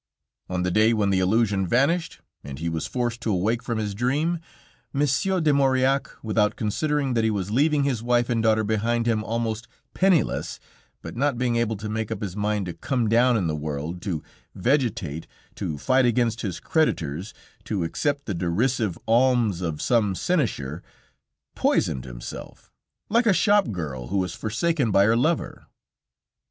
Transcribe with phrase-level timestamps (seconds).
[0.49, 3.93] On the day when the illusion vanished, and he was forced to awake from his
[3.93, 4.39] dream,
[4.91, 9.23] Monsieur de Maurillac, without considering that he was leaving his wife and daughter behind him
[9.23, 10.59] almost penniless,
[11.03, 14.01] but not being able to make up his mind to come down in the world,
[14.01, 14.23] to
[14.55, 17.31] vegetate, to fight against his creditors,
[17.63, 20.81] to accept the derisive alms of some sinecure,
[21.55, 22.71] poisoned himself,
[23.07, 25.67] like a shop girl who is forsaken by her lover.